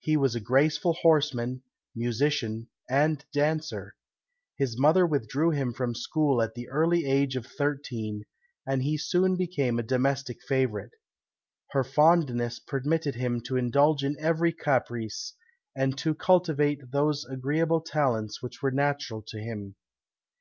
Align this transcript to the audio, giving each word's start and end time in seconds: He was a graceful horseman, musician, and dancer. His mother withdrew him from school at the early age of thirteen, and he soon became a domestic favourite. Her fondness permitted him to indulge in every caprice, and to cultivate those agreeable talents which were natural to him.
He 0.00 0.16
was 0.16 0.34
a 0.34 0.40
graceful 0.40 0.92
horseman, 0.92 1.62
musician, 1.94 2.68
and 2.90 3.24
dancer. 3.32 3.94
His 4.56 4.76
mother 4.76 5.06
withdrew 5.06 5.50
him 5.52 5.72
from 5.72 5.94
school 5.94 6.42
at 6.42 6.54
the 6.54 6.68
early 6.68 7.06
age 7.06 7.36
of 7.36 7.46
thirteen, 7.46 8.24
and 8.66 8.82
he 8.82 8.98
soon 8.98 9.36
became 9.36 9.78
a 9.78 9.84
domestic 9.84 10.42
favourite. 10.42 10.90
Her 11.70 11.84
fondness 11.84 12.58
permitted 12.58 13.14
him 13.14 13.40
to 13.42 13.56
indulge 13.56 14.02
in 14.02 14.16
every 14.18 14.52
caprice, 14.52 15.34
and 15.76 15.96
to 15.96 16.12
cultivate 16.12 16.90
those 16.90 17.24
agreeable 17.24 17.82
talents 17.82 18.42
which 18.42 18.62
were 18.62 18.72
natural 18.72 19.22
to 19.28 19.38
him. 19.38 19.76